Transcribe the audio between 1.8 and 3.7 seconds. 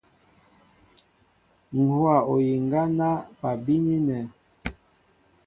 hówa oyiŋga ná bal